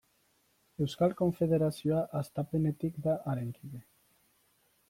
Euskal 0.85 1.13
Konfederazioa 1.19 2.01
hastapenetik 2.21 2.99
da 3.09 3.17
haren 3.33 3.55
kide. 3.59 3.87